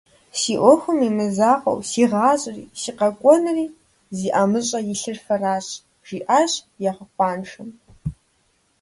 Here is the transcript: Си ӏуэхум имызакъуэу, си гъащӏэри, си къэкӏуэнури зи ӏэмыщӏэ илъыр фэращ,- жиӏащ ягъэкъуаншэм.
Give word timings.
Си 0.39 0.53
ӏуэхум 0.59 0.99
имызакъуэу, 1.07 1.79
си 1.89 2.03
гъащӏэри, 2.11 2.63
си 2.81 2.91
къэкӏуэнури 2.97 3.65
зи 4.17 4.27
ӏэмыщӏэ 4.33 4.79
илъыр 4.91 5.17
фэращ,- 5.25 5.67
жиӏащ 6.07 6.53
ягъэкъуаншэм. 6.89 7.69